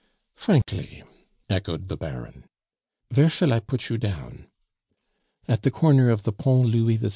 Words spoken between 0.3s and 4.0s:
"Frankly," echoed the Baron. "Vere shall I put you